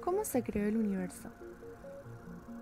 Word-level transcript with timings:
¿Cómo 0.00 0.24
se 0.24 0.42
creó 0.42 0.68
el 0.68 0.76
universo? 0.76 1.28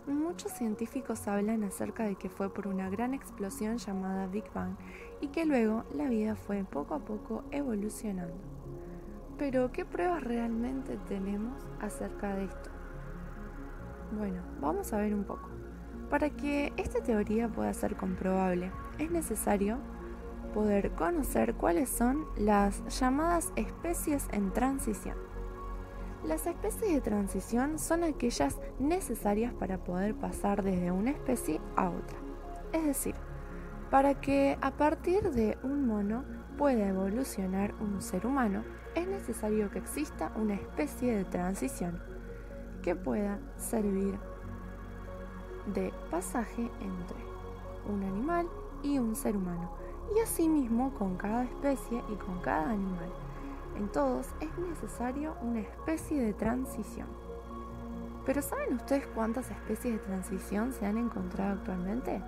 Muchos 0.07 0.53
científicos 0.53 1.29
hablan 1.29 1.63
acerca 1.63 2.05
de 2.05 2.17
que 2.17 2.29
fue 2.29 2.52
por 2.52 2.67
una 2.67 2.91
gran 2.91 3.15
explosión 3.15 3.79
llamada 3.79 4.26
Big 4.26 4.45
Bang 4.53 4.76
y 5.21 5.29
que 5.29 5.45
luego 5.45 5.84
la 5.95 6.08
vida 6.08 6.34
fue 6.37 6.65
poco 6.65 6.95
a 6.95 7.00
poco 7.00 7.45
evolucionando. 7.50 8.34
Pero, 9.39 9.73
¿qué 9.73 9.84
pruebas 9.84 10.23
realmente 10.25 10.98
tenemos 11.09 11.66
acerca 11.80 12.34
de 12.34 12.45
esto? 12.45 12.70
Bueno, 14.18 14.43
vamos 14.61 14.93
a 14.93 14.98
ver 14.98 15.14
un 15.14 15.25
poco. 15.25 15.48
Para 16.11 16.30
que 16.30 16.72
esta 16.77 17.02
teoría 17.02 17.48
pueda 17.48 17.72
ser 17.72 17.96
comprobable, 17.96 18.72
es 18.98 19.11
necesario 19.11 19.79
poder 20.52 20.91
conocer 20.93 21.54
cuáles 21.54 21.88
son 21.88 22.27
las 22.36 22.82
llamadas 22.98 23.52
especies 23.54 24.27
en 24.32 24.52
transición. 24.52 25.30
Las 26.25 26.46
especies 26.46 26.93
de 26.93 27.00
transición 27.00 27.79
son 27.79 28.04
aquellas 28.04 28.58
necesarias 28.79 29.54
para 29.54 29.79
poder 29.79 30.14
pasar 30.14 30.62
desde 30.62 30.93
una 30.93 31.11
especie 31.11 31.61
a 31.76 31.89
otra. 31.89 32.18
Es 32.72 32.84
decir, 32.84 33.14
para 33.90 34.20
que 34.20 34.59
a 34.60 34.70
partir 34.70 35.30
de 35.30 35.56
un 35.62 35.86
mono 35.86 36.24
pueda 36.59 36.88
evolucionar 36.88 37.74
un 37.80 38.02
ser 38.02 38.26
humano, 38.26 38.64
es 38.95 39.09
necesario 39.09 39.70
que 39.70 39.78
exista 39.78 40.30
una 40.36 40.54
especie 40.54 41.16
de 41.16 41.24
transición 41.24 42.02
que 42.82 42.95
pueda 42.95 43.38
servir 43.56 44.18
de 45.73 45.92
pasaje 46.10 46.70
entre 46.80 47.16
un 47.88 48.02
animal 48.02 48.46
y 48.82 48.98
un 48.98 49.16
ser 49.16 49.37
humano, 49.37 49.70
y 50.14 50.20
asimismo 50.20 50.92
con 50.95 51.16
cada 51.16 51.45
especie 51.45 52.02
y 52.12 52.14
con 52.16 52.40
cada 52.40 52.70
animal. 52.70 53.10
En 53.77 53.88
todos 53.88 54.27
es 54.41 54.56
necesario 54.59 55.34
una 55.42 55.60
especie 55.60 56.20
de 56.20 56.33
transición. 56.33 57.06
Pero 58.27 58.43
¿saben 58.43 58.74
ustedes 58.74 59.07
cuántas 59.15 59.51
especies 59.51 59.95
de 59.95 60.07
transición 60.07 60.73
se 60.73 60.87
han 60.87 60.99
encontrado 60.99 61.54
actualmente? 61.54 62.23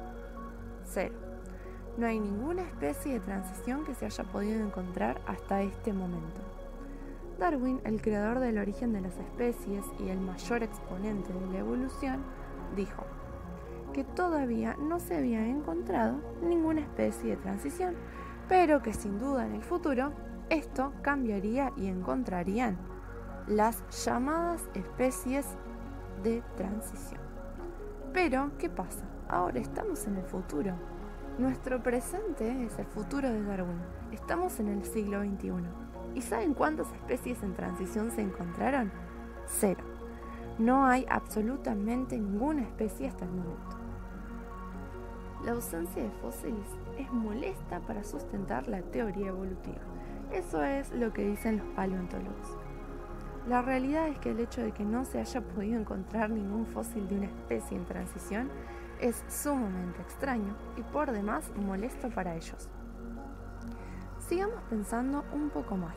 Cero. 0.85 1.15
No 1.99 2.07
hay 2.07 2.19
ninguna 2.19 2.63
especie 2.63 3.15
de 3.15 3.21
transición 3.21 3.85
que 3.85 3.95
se 3.95 4.07
haya 4.07 4.25
podido 4.25 4.65
encontrar 4.65 5.21
hasta 5.27 5.63
este 5.63 5.93
momento. 5.93 6.41
Darwin, 7.39 7.81
el 7.85 8.01
creador 8.01 8.39
del 8.39 8.59
origen 8.59 8.93
de 8.93 9.03
las 9.03 9.17
especies 9.19 9.85
y 9.99 10.09
el 10.09 10.21
mayor 10.21 10.63
exponente 10.63 11.33
de 11.33 11.47
la 11.53 11.59
evolución, 11.59 12.23
dijo 12.77 13.05
que 13.93 14.05
todavía 14.05 14.75
no 14.79 14.99
se 15.01 15.17
había 15.17 15.47
encontrado 15.47 16.17
ninguna 16.43 16.81
especie 16.81 17.31
de 17.31 17.37
transición, 17.37 17.95
pero 18.49 18.83
que 18.83 18.95
sin 18.95 19.19
duda 19.19 19.47
en 19.47 19.55
el 19.55 19.63
futuro 19.63 20.13
esto 20.53 20.93
cambiaría 21.01 21.73
y 21.79 21.87
encontrarían 21.87 22.77
las 23.47 23.83
llamadas 24.05 24.69
especies 24.75 25.47
de 26.23 26.43
transición. 26.59 27.23
Pero, 28.13 28.51
¿qué 28.59 28.69
pasa? 28.69 29.07
Ahora 29.31 29.59
estamos 29.59 30.07
en 30.07 30.17
el 30.17 30.25
futuro. 30.25 30.75
Nuestro 31.39 31.83
presente 31.83 32.67
es 32.67 32.79
el 32.79 32.85
futuro 32.85 33.31
de 33.31 33.43
Darwin. 33.43 33.81
Estamos 34.13 34.61
en 34.61 34.69
el 34.69 34.85
siglo 34.85 35.23
XXI. 35.23 35.53
¿Y 36.15 36.21
saben 36.21 36.53
cuántas 36.53 36.93
especies 36.93 37.43
en 37.43 37.55
transición 37.55 38.11
se 38.11 38.21
encontraron? 38.21 38.93
Cero. 39.47 39.83
No 40.59 40.85
hay 40.85 41.07
absolutamente 41.09 42.19
ninguna 42.19 42.61
especie 42.61 43.09
hasta 43.09 43.25
el 43.25 43.31
momento. 43.31 43.79
La 45.47 45.53
ausencia 45.53 46.03
de 46.03 46.11
fósiles 46.21 46.69
es 46.99 47.11
molesta 47.11 47.81
para 47.81 48.05
sustentar 48.05 48.69
la 48.69 48.83
teoría 48.83 49.29
evolutiva. 49.29 49.81
Eso 50.33 50.65
es 50.65 50.91
lo 50.93 51.13
que 51.13 51.27
dicen 51.27 51.59
los 51.59 51.67
paleontólogos. 51.69 52.57
La 53.47 53.61
realidad 53.61 54.09
es 54.09 54.19
que 54.19 54.31
el 54.31 54.41
hecho 54.41 54.63
de 54.63 54.73
que 54.73 54.85
no 54.85 55.05
se 55.05 55.19
haya 55.19 55.41
podido 55.41 55.79
encontrar 55.79 56.31
ningún 56.31 56.65
fósil 56.67 57.07
de 57.09 57.17
una 57.17 57.27
especie 57.27 57.77
en 57.77 57.85
transición 57.85 58.51
es 59.01 59.25
sumamente 59.29 60.01
extraño 60.01 60.55
y 60.77 60.83
por 60.83 61.11
demás 61.11 61.51
molesto 61.57 62.09
para 62.09 62.37
ellos. 62.37 62.69
Sigamos 64.21 64.63
pensando 64.71 65.25
un 65.35 65.51
poco 65.51 65.77
más. 65.77 65.97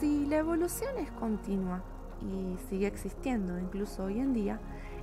Si 0.00 0.26
la 0.26 0.38
evolución 0.38 0.96
es 0.98 1.10
continua 1.12 1.82
y 2.22 2.56
sigue 2.68 2.86
existiendo 2.86 3.58
incluso 3.58 4.04
hoy 4.04 4.18
en 4.18 4.32
día, 4.32 4.58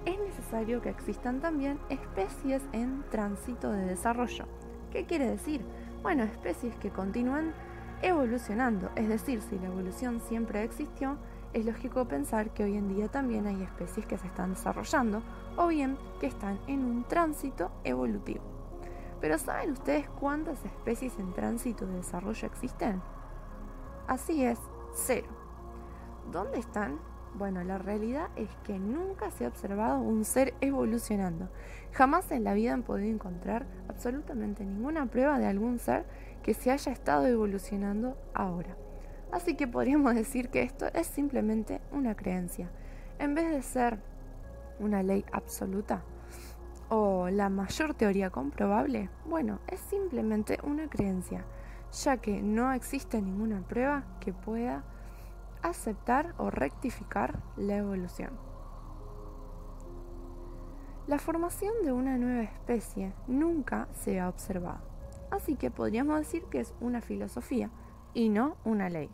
es 0.05 0.19
necesario 0.19 0.81
que 0.81 0.89
existan 0.89 1.39
también 1.39 1.79
especies 1.89 2.63
en 2.73 3.03
tránsito 3.11 3.71
de 3.71 3.85
desarrollo. 3.85 4.45
¿Qué 4.91 5.05
quiere 5.05 5.29
decir? 5.29 5.61
Bueno, 6.01 6.23
especies 6.23 6.75
que 6.77 6.89
continúan 6.89 7.53
evolucionando, 8.01 8.91
es 8.95 9.07
decir, 9.07 9.41
si 9.41 9.57
la 9.59 9.67
evolución 9.67 10.21
siempre 10.21 10.63
existió, 10.63 11.17
es 11.53 11.65
lógico 11.65 12.07
pensar 12.07 12.51
que 12.51 12.63
hoy 12.63 12.77
en 12.77 12.87
día 12.89 13.07
también 13.07 13.47
hay 13.47 13.61
especies 13.63 14.05
que 14.05 14.17
se 14.17 14.27
están 14.27 14.51
desarrollando 14.51 15.23
o 15.55 15.67
bien 15.67 15.97
que 16.19 16.27
están 16.27 16.59
en 16.67 16.83
un 16.83 17.03
tránsito 17.03 17.71
evolutivo. 17.83 18.43
Pero 19.19 19.37
¿saben 19.39 19.71
ustedes 19.71 20.07
cuántas 20.19 20.63
especies 20.63 21.17
en 21.17 21.33
tránsito 21.33 21.87
de 21.87 21.95
desarrollo 21.95 22.47
existen? 22.47 23.01
Así 24.07 24.43
es, 24.43 24.59
cero. 24.93 25.27
¿Dónde 26.31 26.59
están? 26.59 26.99
Bueno, 27.33 27.63
la 27.63 27.77
realidad 27.77 28.29
es 28.35 28.49
que 28.63 28.79
nunca 28.79 29.31
se 29.31 29.45
ha 29.45 29.47
observado 29.47 29.99
un 29.99 30.25
ser 30.25 30.53
evolucionando. 30.61 31.49
Jamás 31.91 32.31
en 32.31 32.43
la 32.43 32.53
vida 32.53 32.73
han 32.73 32.83
podido 32.83 33.13
encontrar 33.13 33.67
absolutamente 33.87 34.65
ninguna 34.65 35.05
prueba 35.07 35.39
de 35.39 35.47
algún 35.47 35.79
ser 35.79 36.05
que 36.43 36.53
se 36.53 36.71
haya 36.71 36.91
estado 36.91 37.27
evolucionando 37.27 38.17
ahora. 38.33 38.77
Así 39.31 39.55
que 39.55 39.67
podríamos 39.67 40.15
decir 40.15 40.49
que 40.49 40.61
esto 40.61 40.87
es 40.93 41.07
simplemente 41.07 41.81
una 41.91 42.15
creencia. 42.15 42.69
En 43.19 43.35
vez 43.35 43.51
de 43.51 43.61
ser 43.61 43.99
una 44.79 45.03
ley 45.03 45.25
absoluta 45.31 46.03
o 46.89 47.29
la 47.29 47.49
mayor 47.49 47.93
teoría 47.93 48.29
comprobable, 48.29 49.09
bueno, 49.25 49.59
es 49.67 49.79
simplemente 49.81 50.59
una 50.63 50.89
creencia, 50.89 51.45
ya 52.03 52.17
que 52.17 52.41
no 52.41 52.71
existe 52.71 53.21
ninguna 53.21 53.61
prueba 53.67 54.03
que 54.19 54.31
pueda 54.33 54.83
aceptar 55.61 56.33
o 56.37 56.49
rectificar 56.49 57.39
la 57.57 57.77
evolución. 57.77 58.31
La 61.07 61.19
formación 61.19 61.73
de 61.83 61.91
una 61.91 62.17
nueva 62.17 62.43
especie 62.43 63.13
nunca 63.27 63.87
se 63.93 64.19
ha 64.19 64.29
observado, 64.29 64.81
así 65.31 65.55
que 65.55 65.71
podríamos 65.71 66.17
decir 66.19 66.43
que 66.45 66.59
es 66.59 66.73
una 66.79 67.01
filosofía 67.01 67.69
y 68.13 68.29
no 68.29 68.57
una 68.63 68.89
ley. 68.89 69.09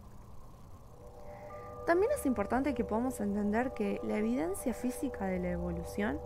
También 1.86 2.12
es 2.14 2.26
importante 2.26 2.74
que 2.74 2.86
podamos 2.86 3.20
entender 3.20 3.74
que 3.74 4.00
la 4.04 4.18
evidencia 4.18 4.74
física 4.74 5.26
de 5.26 5.40
la 5.40 5.52
evolución 5.52 6.20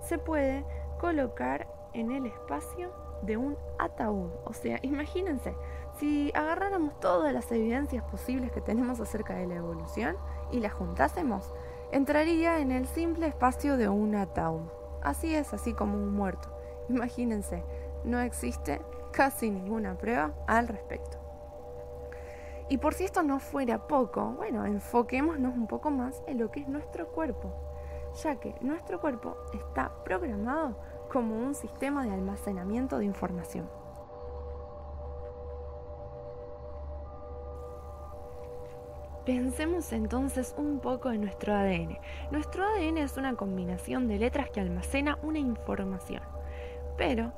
se 0.00 0.18
puede 0.18 0.64
colocar 1.00 1.66
en 1.94 2.12
el 2.12 2.26
espacio 2.26 2.92
de 3.22 3.36
un 3.36 3.56
ataúd. 3.78 4.30
O 4.44 4.52
sea, 4.52 4.78
imagínense, 4.82 5.54
si 5.98 6.30
agarráramos 6.34 6.98
todas 7.00 7.32
las 7.32 7.50
evidencias 7.50 8.04
posibles 8.04 8.52
que 8.52 8.60
tenemos 8.60 9.00
acerca 9.00 9.34
de 9.34 9.46
la 9.46 9.56
evolución 9.56 10.16
y 10.52 10.60
las 10.60 10.72
juntásemos, 10.72 11.52
entraría 11.90 12.60
en 12.60 12.70
el 12.70 12.86
simple 12.86 13.26
espacio 13.26 13.76
de 13.76 13.88
un 13.88 14.14
ataúd. 14.14 14.62
Así 15.02 15.34
es, 15.34 15.52
así 15.52 15.72
como 15.72 15.94
un 15.94 16.12
muerto. 16.12 16.48
Imagínense, 16.88 17.64
no 18.04 18.20
existe 18.20 18.80
casi 19.12 19.50
ninguna 19.50 19.96
prueba 19.96 20.32
al 20.46 20.68
respecto. 20.68 21.18
Y 22.68 22.78
por 22.78 22.94
si 22.94 23.04
esto 23.04 23.22
no 23.22 23.40
fuera 23.40 23.88
poco, 23.88 24.34
bueno, 24.36 24.64
enfoquémonos 24.64 25.56
un 25.56 25.66
poco 25.66 25.90
más 25.90 26.22
en 26.28 26.38
lo 26.38 26.52
que 26.52 26.60
es 26.60 26.68
nuestro 26.68 27.08
cuerpo, 27.08 27.52
ya 28.22 28.36
que 28.36 28.54
nuestro 28.60 29.00
cuerpo 29.00 29.36
está 29.52 29.92
programado 30.04 30.76
como 31.10 31.36
un 31.36 31.54
sistema 31.54 32.04
de 32.04 32.12
almacenamiento 32.12 32.98
de 32.98 33.06
información. 33.06 33.68
Pensemos 39.26 39.92
entonces 39.92 40.54
un 40.56 40.78
poco 40.78 41.10
en 41.10 41.20
nuestro 41.20 41.54
ADN. 41.54 41.98
Nuestro 42.30 42.64
ADN 42.64 42.98
es 42.98 43.16
una 43.16 43.34
combinación 43.34 44.08
de 44.08 44.18
letras 44.18 44.48
que 44.50 44.60
almacena 44.60 45.18
una 45.22 45.38
información, 45.38 46.22
pero 46.96 47.32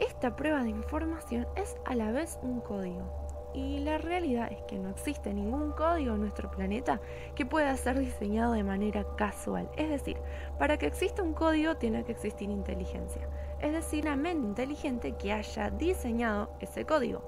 esta 0.00 0.36
prueba 0.36 0.62
de 0.62 0.70
información 0.70 1.46
es 1.56 1.76
a 1.84 1.94
la 1.94 2.10
vez 2.10 2.38
un 2.42 2.60
código. 2.60 3.28
Y 3.54 3.80
la 3.80 3.98
realidad 3.98 4.52
es 4.52 4.62
que 4.62 4.78
no 4.78 4.90
existe 4.90 5.32
ningún 5.32 5.72
código 5.72 6.14
en 6.14 6.20
nuestro 6.20 6.50
planeta 6.50 7.00
que 7.34 7.46
pueda 7.46 7.76
ser 7.76 7.98
diseñado 7.98 8.52
de 8.52 8.62
manera 8.62 9.04
casual. 9.16 9.70
Es 9.76 9.88
decir, 9.88 10.18
para 10.58 10.76
que 10.76 10.86
exista 10.86 11.22
un 11.22 11.32
código 11.32 11.76
tiene 11.76 12.04
que 12.04 12.12
existir 12.12 12.50
inteligencia. 12.50 13.28
Es 13.60 13.72
decir, 13.72 14.04
la 14.04 14.16
mente 14.16 14.46
inteligente 14.46 15.16
que 15.16 15.32
haya 15.32 15.70
diseñado 15.70 16.50
ese 16.60 16.84
código. 16.84 17.22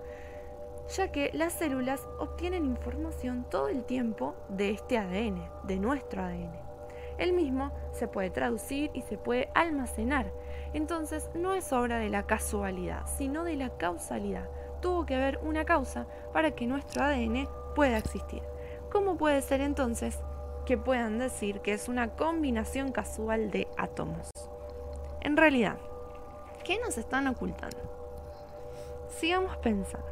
Ya 0.96 1.10
que 1.10 1.30
las 1.32 1.54
células 1.54 2.06
obtienen 2.18 2.66
información 2.66 3.46
todo 3.48 3.68
el 3.68 3.84
tiempo 3.84 4.34
de 4.48 4.70
este 4.70 4.98
ADN, 4.98 5.42
de 5.64 5.78
nuestro 5.78 6.22
ADN. 6.22 6.69
El 7.20 7.32
mismo 7.32 7.70
se 7.92 8.08
puede 8.08 8.30
traducir 8.30 8.90
y 8.94 9.02
se 9.02 9.16
puede 9.16 9.48
almacenar. 9.54 10.32
Entonces 10.72 11.30
no 11.34 11.54
es 11.54 11.72
obra 11.72 11.98
de 11.98 12.10
la 12.10 12.24
casualidad, 12.24 13.06
sino 13.06 13.44
de 13.44 13.54
la 13.54 13.70
causalidad 13.70 14.48
tuvo 14.80 15.04
que 15.04 15.14
haber 15.14 15.38
una 15.42 15.66
causa 15.66 16.06
para 16.32 16.52
que 16.52 16.66
nuestro 16.66 17.04
ADN 17.04 17.46
pueda 17.74 17.98
existir. 17.98 18.42
¿cómo 18.90 19.16
puede 19.16 19.40
ser 19.40 19.60
entonces 19.60 20.18
que 20.66 20.76
puedan 20.76 21.18
decir 21.18 21.60
que 21.60 21.72
es 21.72 21.88
una 21.88 22.16
combinación 22.16 22.92
casual 22.92 23.50
de 23.50 23.68
átomos? 23.76 24.30
En 25.20 25.36
realidad, 25.36 25.78
¿qué 26.64 26.78
nos 26.80 26.98
están 26.98 27.26
ocultando? 27.28 27.78
Sigamos 29.08 29.56
pensando. 29.58 30.08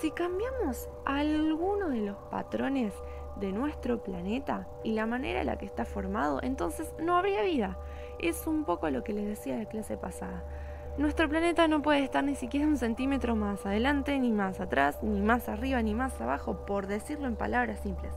Si 0.00 0.10
cambiamos 0.10 0.88
alguno 1.04 1.90
de 1.90 2.00
los 2.00 2.16
patrones 2.30 2.92
de 3.40 3.52
nuestro 3.52 4.02
planeta 4.02 4.68
y 4.84 4.92
la 4.92 5.06
manera 5.06 5.40
en 5.40 5.46
la 5.46 5.56
que 5.56 5.66
está 5.66 5.84
formado, 5.84 6.40
entonces 6.42 6.92
no 7.00 7.16
habría 7.16 7.42
vida. 7.42 7.78
Es 8.18 8.46
un 8.46 8.64
poco 8.64 8.90
lo 8.90 9.02
que 9.02 9.12
les 9.12 9.26
decía 9.26 9.56
de 9.56 9.66
clase 9.66 9.96
pasada. 9.96 10.44
Nuestro 10.98 11.28
planeta 11.28 11.66
no 11.66 11.82
puede 11.82 12.04
estar 12.04 12.22
ni 12.22 12.34
siquiera 12.34 12.66
un 12.66 12.76
centímetro 12.76 13.34
más 13.34 13.64
adelante, 13.64 14.18
ni 14.18 14.32
más 14.32 14.60
atrás, 14.60 14.98
ni 15.02 15.20
más 15.22 15.48
arriba, 15.48 15.80
ni 15.82 15.94
más 15.94 16.20
abajo, 16.20 16.66
por 16.66 16.86
decirlo 16.86 17.26
en 17.26 17.36
palabras 17.36 17.80
simples, 17.80 18.12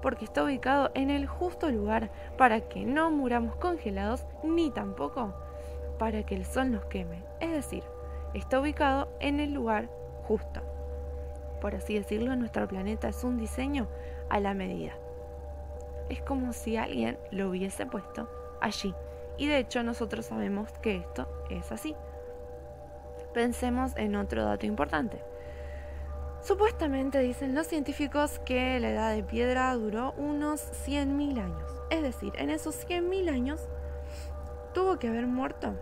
porque 0.00 0.24
está 0.24 0.44
ubicado 0.44 0.90
en 0.94 1.10
el 1.10 1.26
justo 1.26 1.70
lugar 1.70 2.10
para 2.38 2.62
que 2.62 2.86
no 2.86 3.10
muramos 3.10 3.56
congelados, 3.56 4.24
ni 4.42 4.70
tampoco 4.70 5.34
para 5.98 6.24
que 6.24 6.34
el 6.34 6.46
sol 6.46 6.72
nos 6.72 6.84
queme. 6.86 7.22
Es 7.40 7.50
decir, 7.50 7.82
está 8.32 8.60
ubicado 8.60 9.08
en 9.20 9.40
el 9.40 9.52
lugar 9.52 9.88
justo. 10.26 10.73
Por 11.64 11.74
así 11.74 11.94
decirlo, 11.94 12.36
nuestro 12.36 12.68
planeta 12.68 13.08
es 13.08 13.24
un 13.24 13.38
diseño 13.38 13.88
a 14.28 14.38
la 14.38 14.52
medida. 14.52 14.92
Es 16.10 16.20
como 16.20 16.52
si 16.52 16.76
alguien 16.76 17.18
lo 17.30 17.48
hubiese 17.48 17.86
puesto 17.86 18.28
allí. 18.60 18.94
Y 19.38 19.46
de 19.46 19.60
hecho 19.60 19.82
nosotros 19.82 20.26
sabemos 20.26 20.70
que 20.82 20.96
esto 20.96 21.26
es 21.48 21.72
así. 21.72 21.96
Pensemos 23.32 23.96
en 23.96 24.14
otro 24.14 24.44
dato 24.44 24.66
importante. 24.66 25.24
Supuestamente 26.42 27.20
dicen 27.20 27.54
los 27.54 27.66
científicos 27.66 28.40
que 28.40 28.78
la 28.78 28.90
edad 28.90 29.14
de 29.14 29.22
piedra 29.22 29.72
duró 29.72 30.12
unos 30.18 30.60
100.000 30.86 31.38
años. 31.38 31.82
Es 31.88 32.02
decir, 32.02 32.34
en 32.36 32.50
esos 32.50 32.86
100.000 32.86 33.30
años 33.30 33.70
tuvo 34.74 34.98
que 34.98 35.08
haber 35.08 35.26
muerto 35.26 35.72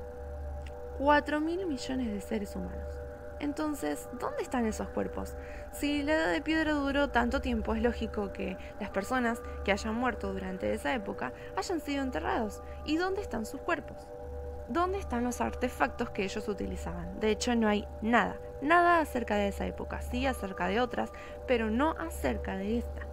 4.000 1.00 1.67
millones 1.67 2.12
de 2.12 2.20
seres 2.20 2.55
humanos. 2.55 3.01
Entonces, 3.42 4.08
¿dónde 4.20 4.40
están 4.40 4.66
esos 4.66 4.88
cuerpos? 4.90 5.34
Si 5.72 6.04
la 6.04 6.14
edad 6.14 6.32
de 6.32 6.40
piedra 6.40 6.74
duró 6.74 7.10
tanto 7.10 7.40
tiempo, 7.40 7.74
es 7.74 7.82
lógico 7.82 8.32
que 8.32 8.56
las 8.78 8.90
personas 8.90 9.42
que 9.64 9.72
hayan 9.72 9.96
muerto 9.96 10.32
durante 10.32 10.72
esa 10.72 10.94
época 10.94 11.32
hayan 11.56 11.80
sido 11.80 12.04
enterrados. 12.04 12.62
¿Y 12.86 12.98
dónde 12.98 13.20
están 13.20 13.44
sus 13.44 13.60
cuerpos? 13.60 14.06
¿Dónde 14.68 14.98
están 14.98 15.24
los 15.24 15.40
artefactos 15.40 16.10
que 16.10 16.22
ellos 16.22 16.46
utilizaban? 16.46 17.18
De 17.18 17.30
hecho, 17.30 17.56
no 17.56 17.66
hay 17.66 17.88
nada, 18.00 18.36
nada 18.62 19.00
acerca 19.00 19.34
de 19.34 19.48
esa 19.48 19.66
época, 19.66 20.02
sí 20.02 20.24
acerca 20.24 20.68
de 20.68 20.80
otras, 20.80 21.10
pero 21.48 21.68
no 21.68 21.96
acerca 21.98 22.56
de 22.56 22.78
esta. 22.78 23.08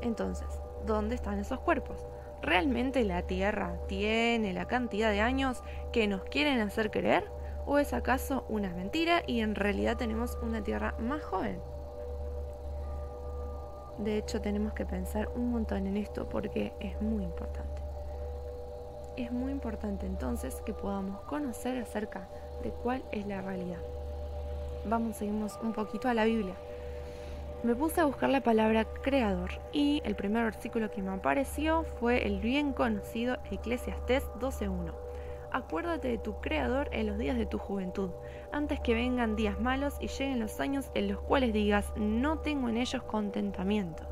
Entonces, 0.00 0.46
¿dónde 0.86 1.16
están 1.16 1.40
esos 1.40 1.58
cuerpos? 1.58 2.06
¿Realmente 2.40 3.02
la 3.02 3.22
Tierra 3.22 3.74
tiene 3.88 4.52
la 4.52 4.68
cantidad 4.68 5.10
de 5.10 5.22
años 5.22 5.64
que 5.92 6.06
nos 6.06 6.22
quieren 6.22 6.60
hacer 6.60 6.92
creer? 6.92 7.35
¿O 7.66 7.78
es 7.78 7.92
acaso 7.92 8.44
una 8.48 8.70
mentira 8.70 9.24
y 9.26 9.40
en 9.40 9.56
realidad 9.56 9.96
tenemos 9.96 10.38
una 10.40 10.62
Tierra 10.62 10.94
más 11.00 11.20
joven? 11.24 11.60
De 13.98 14.18
hecho, 14.18 14.40
tenemos 14.40 14.72
que 14.72 14.86
pensar 14.86 15.28
un 15.34 15.50
montón 15.50 15.88
en 15.88 15.96
esto 15.96 16.28
porque 16.28 16.72
es 16.78 17.00
muy 17.02 17.24
importante. 17.24 17.82
Es 19.16 19.32
muy 19.32 19.50
importante 19.50 20.06
entonces 20.06 20.62
que 20.64 20.74
podamos 20.74 21.22
conocer 21.22 21.78
acerca 21.78 22.28
de 22.62 22.70
cuál 22.70 23.02
es 23.10 23.26
la 23.26 23.42
realidad. 23.42 23.80
Vamos 24.84 25.20
irnos 25.20 25.58
un 25.60 25.72
poquito 25.72 26.08
a 26.08 26.14
la 26.14 26.24
Biblia. 26.24 26.54
Me 27.64 27.74
puse 27.74 28.00
a 28.00 28.04
buscar 28.04 28.30
la 28.30 28.42
palabra 28.42 28.84
creador 28.84 29.50
y 29.72 30.02
el 30.04 30.14
primer 30.14 30.44
versículo 30.44 30.90
que 30.92 31.02
me 31.02 31.10
apareció 31.10 31.82
fue 31.98 32.26
el 32.26 32.38
bien 32.38 32.72
conocido 32.72 33.38
Eclesiastés 33.50 34.22
12.1 34.38 35.05
Acuérdate 35.56 36.08
de 36.08 36.18
tu 36.18 36.38
Creador 36.42 36.90
en 36.92 37.06
los 37.06 37.16
días 37.16 37.38
de 37.38 37.46
tu 37.46 37.56
juventud, 37.56 38.10
antes 38.52 38.78
que 38.80 38.92
vengan 38.92 39.36
días 39.36 39.58
malos 39.58 39.96
y 40.00 40.08
lleguen 40.08 40.38
los 40.38 40.60
años 40.60 40.90
en 40.92 41.08
los 41.08 41.18
cuales 41.22 41.54
digas, 41.54 41.94
no 41.96 42.40
tengo 42.40 42.68
en 42.68 42.76
ellos 42.76 43.02
contentamiento. 43.04 44.02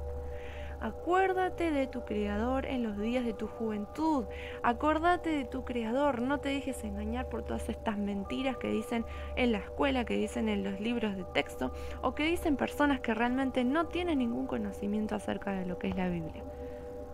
Acuérdate 0.81 1.71
de 1.71 1.87
tu 1.87 2.07
Creador 2.07 2.65
en 2.65 2.83
los 2.83 2.97
días 2.97 3.27
de 3.27 3.35
tu 3.35 3.47
juventud. 3.47 4.25
Acuérdate 4.63 5.29
de 5.37 5.45
tu 5.45 5.67
Creador. 5.67 6.23
No 6.23 6.41
te 6.41 6.49
dejes 6.49 6.83
engañar 6.83 7.29
por 7.29 7.43
todas 7.43 7.69
estas 7.69 7.99
mentiras 7.99 8.57
que 8.57 8.69
dicen 8.69 9.05
en 9.37 9.53
la 9.53 9.59
escuela, 9.59 10.07
que 10.07 10.17
dicen 10.17 10.49
en 10.49 10.65
los 10.65 10.81
libros 10.81 11.15
de 11.15 11.25
texto 11.25 11.75
o 12.01 12.15
que 12.15 12.25
dicen 12.25 12.57
personas 12.57 13.01
que 13.01 13.13
realmente 13.13 13.65
no 13.65 13.89
tienen 13.89 14.21
ningún 14.21 14.47
conocimiento 14.47 15.15
acerca 15.15 15.53
de 15.53 15.67
lo 15.67 15.79
que 15.79 15.89
es 15.89 15.97
la 15.97 16.09
Biblia. 16.09 16.43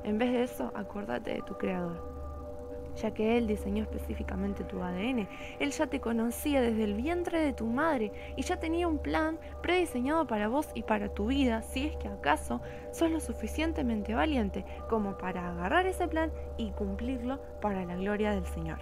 En 0.04 0.18
vez 0.18 0.30
de 0.30 0.44
eso, 0.44 0.70
acuérdate 0.76 1.34
de 1.34 1.42
tu 1.42 1.58
Creador 1.58 2.09
ya 3.00 3.12
que 3.12 3.38
Él 3.38 3.46
diseñó 3.46 3.82
específicamente 3.82 4.64
tu 4.64 4.82
ADN. 4.82 5.28
Él 5.58 5.70
ya 5.70 5.86
te 5.86 6.00
conocía 6.00 6.60
desde 6.60 6.84
el 6.84 6.94
vientre 6.94 7.40
de 7.40 7.52
tu 7.52 7.66
madre 7.66 8.12
y 8.36 8.42
ya 8.42 8.58
tenía 8.58 8.88
un 8.88 8.98
plan 8.98 9.38
prediseñado 9.62 10.26
para 10.26 10.48
vos 10.48 10.68
y 10.74 10.82
para 10.82 11.08
tu 11.08 11.26
vida, 11.26 11.62
si 11.62 11.86
es 11.86 11.96
que 11.96 12.08
acaso 12.08 12.60
sos 12.92 13.10
lo 13.10 13.20
suficientemente 13.20 14.14
valiente 14.14 14.64
como 14.88 15.16
para 15.18 15.48
agarrar 15.48 15.86
ese 15.86 16.08
plan 16.08 16.32
y 16.56 16.70
cumplirlo 16.72 17.40
para 17.60 17.84
la 17.84 17.96
gloria 17.96 18.32
del 18.32 18.46
Señor. 18.46 18.78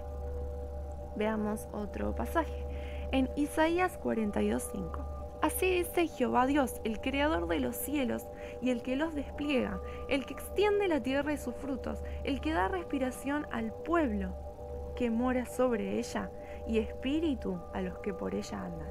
Veamos 1.16 1.68
otro 1.72 2.14
pasaje. 2.14 2.64
En 3.10 3.30
Isaías 3.36 3.98
42.5. 4.00 5.17
Así 5.40 5.70
dice 5.70 6.08
Jehová 6.08 6.46
Dios, 6.46 6.80
el 6.84 7.00
creador 7.00 7.46
de 7.46 7.60
los 7.60 7.76
cielos 7.76 8.26
y 8.60 8.70
el 8.70 8.82
que 8.82 8.96
los 8.96 9.14
despliega, 9.14 9.80
el 10.08 10.26
que 10.26 10.34
extiende 10.34 10.88
la 10.88 11.00
tierra 11.00 11.32
y 11.32 11.36
sus 11.36 11.54
frutos, 11.54 12.02
el 12.24 12.40
que 12.40 12.52
da 12.52 12.68
respiración 12.68 13.46
al 13.52 13.72
pueblo 13.72 14.34
que 14.96 15.10
mora 15.10 15.46
sobre 15.46 15.98
ella 15.98 16.30
y 16.66 16.78
espíritu 16.78 17.60
a 17.72 17.80
los 17.80 17.98
que 18.00 18.12
por 18.12 18.34
ella 18.34 18.64
andan. 18.64 18.88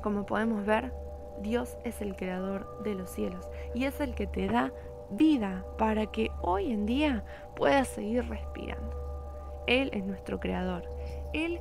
Como 0.00 0.26
podemos 0.26 0.64
ver, 0.64 0.92
Dios 1.40 1.76
es 1.82 2.00
el 2.00 2.14
creador 2.14 2.82
de 2.84 2.94
los 2.94 3.10
cielos 3.10 3.48
y 3.74 3.86
es 3.86 4.00
el 4.00 4.14
que 4.14 4.28
te 4.28 4.46
da 4.46 4.72
vida 5.10 5.64
para 5.76 6.06
que 6.06 6.30
hoy 6.40 6.70
en 6.70 6.86
día 6.86 7.24
puedas 7.56 7.88
seguir 7.88 8.28
respirando. 8.28 9.04
Él 9.66 9.90
es 9.92 10.04
nuestro 10.04 10.38
creador. 10.38 10.88
Él 11.32 11.60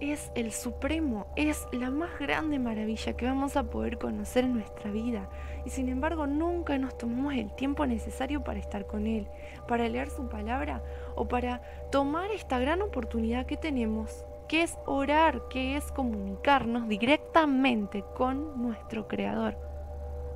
es 0.00 0.32
el 0.34 0.52
supremo, 0.52 1.26
es 1.36 1.68
la 1.72 1.90
más 1.90 2.18
grande 2.18 2.58
maravilla 2.58 3.12
que 3.12 3.26
vamos 3.26 3.56
a 3.56 3.64
poder 3.64 3.98
conocer 3.98 4.44
en 4.44 4.54
nuestra 4.54 4.90
vida. 4.90 5.28
Y 5.64 5.70
sin 5.70 5.88
embargo 5.88 6.26
nunca 6.26 6.78
nos 6.78 6.96
tomamos 6.96 7.34
el 7.34 7.54
tiempo 7.54 7.86
necesario 7.86 8.42
para 8.42 8.58
estar 8.58 8.86
con 8.86 9.06
Él, 9.06 9.28
para 9.68 9.88
leer 9.88 10.08
su 10.08 10.28
palabra 10.28 10.82
o 11.14 11.28
para 11.28 11.60
tomar 11.90 12.30
esta 12.30 12.58
gran 12.58 12.80
oportunidad 12.80 13.46
que 13.46 13.58
tenemos, 13.58 14.24
que 14.48 14.62
es 14.62 14.78
orar, 14.86 15.42
que 15.48 15.76
es 15.76 15.92
comunicarnos 15.92 16.88
directamente 16.88 18.02
con 18.16 18.60
nuestro 18.60 19.06
Creador, 19.06 19.56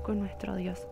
con 0.03 0.21
nuestro 0.21 0.57
Dios. 0.57 0.87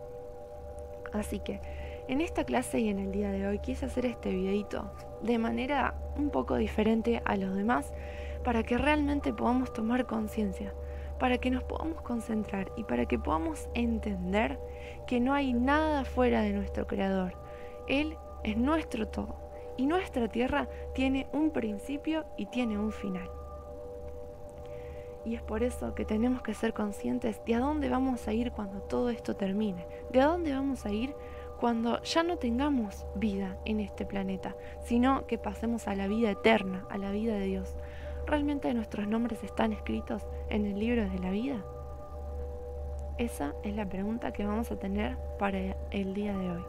Así 1.13 1.39
que 1.39 1.61
en 2.07 2.21
esta 2.21 2.43
clase 2.43 2.79
y 2.79 2.89
en 2.89 2.99
el 2.99 3.11
día 3.11 3.31
de 3.31 3.47
hoy 3.47 3.59
quise 3.59 3.85
hacer 3.85 4.05
este 4.07 4.31
videito 4.31 4.91
de 5.21 5.37
manera 5.37 5.95
un 6.17 6.31
poco 6.31 6.55
diferente 6.55 7.21
a 7.23 7.37
los 7.37 7.55
demás 7.55 7.93
para 8.43 8.63
que 8.63 8.77
realmente 8.77 9.33
podamos 9.33 9.73
tomar 9.73 10.05
conciencia, 10.05 10.73
para 11.19 11.37
que 11.37 11.49
nos 11.49 11.63
podamos 11.63 12.01
concentrar 12.01 12.71
y 12.75 12.83
para 12.83 13.05
que 13.05 13.19
podamos 13.19 13.69
entender 13.73 14.59
que 15.07 15.19
no 15.19 15.33
hay 15.33 15.53
nada 15.53 16.05
fuera 16.05 16.41
de 16.41 16.53
nuestro 16.53 16.87
Creador. 16.87 17.35
Él 17.87 18.17
es 18.43 18.57
nuestro 18.57 19.07
todo 19.07 19.35
y 19.77 19.85
nuestra 19.85 20.27
tierra 20.27 20.67
tiene 20.93 21.27
un 21.33 21.51
principio 21.51 22.25
y 22.37 22.45
tiene 22.47 22.77
un 22.77 22.91
final. 22.91 23.29
Y 25.25 25.35
es 25.35 25.41
por 25.41 25.63
eso 25.63 25.95
que 25.95 26.03
tenemos 26.03 26.41
que 26.41 26.53
ser 26.53 26.73
conscientes 26.73 27.39
de 27.45 27.55
a 27.55 27.59
dónde 27.59 27.87
vamos 27.87 28.27
a 28.27 28.33
ir 28.33 28.51
cuando 28.51 28.81
todo 28.81 29.09
esto 29.09 29.35
termine, 29.35 29.87
de 30.11 30.21
a 30.21 30.25
dónde 30.25 30.53
vamos 30.53 30.85
a 30.85 30.91
ir 30.91 31.15
cuando 31.59 32.01
ya 32.01 32.23
no 32.23 32.37
tengamos 32.37 33.05
vida 33.15 33.57
en 33.63 33.79
este 33.79 34.05
planeta, 34.05 34.53
sino 34.83 35.25
que 35.27 35.37
pasemos 35.37 35.87
a 35.87 35.95
la 35.95 36.07
vida 36.07 36.31
eterna, 36.31 36.85
a 36.89 36.97
la 36.97 37.11
vida 37.11 37.35
de 37.35 37.45
Dios. 37.45 37.77
¿Realmente 38.25 38.73
nuestros 38.73 39.07
nombres 39.07 39.43
están 39.43 39.73
escritos 39.73 40.25
en 40.49 40.65
el 40.65 40.79
libro 40.79 41.09
de 41.09 41.19
la 41.19 41.29
vida? 41.29 41.63
Esa 43.17 43.53
es 43.63 43.75
la 43.75 43.85
pregunta 43.85 44.31
que 44.31 44.45
vamos 44.45 44.71
a 44.71 44.77
tener 44.77 45.17
para 45.37 45.59
el 45.91 46.13
día 46.13 46.35
de 46.35 46.51
hoy. 46.51 46.65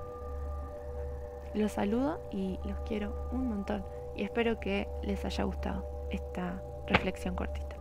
Los 1.54 1.72
saludo 1.72 2.20
y 2.32 2.58
los 2.64 2.78
quiero 2.80 3.28
un 3.32 3.48
montón 3.48 3.84
y 4.16 4.24
espero 4.24 4.58
que 4.58 4.88
les 5.02 5.24
haya 5.24 5.44
gustado 5.44 6.06
esta 6.10 6.60
reflexión 6.86 7.34
cortita. 7.34 7.73